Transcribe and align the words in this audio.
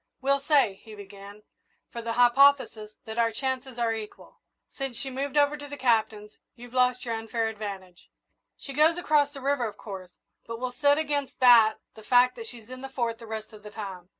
"We'll 0.19 0.39
say," 0.39 0.81
he 0.81 0.95
began, 0.95 1.43
"for 1.91 2.01
the 2.01 2.13
hypothesis, 2.13 2.95
that 3.05 3.19
our 3.19 3.31
chances 3.31 3.77
are 3.77 3.93
equal. 3.93 4.41
Since 4.75 4.97
she 4.97 5.11
moved 5.11 5.37
over 5.37 5.55
to 5.55 5.67
the 5.67 5.77
Captain's 5.77 6.39
you've 6.55 6.73
lost 6.73 7.05
your 7.05 7.13
unfair 7.13 7.47
advantage. 7.49 8.09
She 8.57 8.73
goes 8.73 8.97
across 8.97 9.29
the 9.29 9.41
river, 9.41 9.67
of 9.67 9.77
course, 9.77 10.09
but 10.47 10.59
we'll 10.59 10.71
set 10.81 10.97
against 10.97 11.39
that 11.39 11.75
the 11.93 12.01
fact 12.01 12.35
that 12.37 12.47
she's 12.47 12.71
in 12.71 12.81
the 12.81 12.89
Fort 12.89 13.19
the 13.19 13.27
rest 13.27 13.53
of 13.53 13.61
the 13.61 13.69
time. 13.69 14.09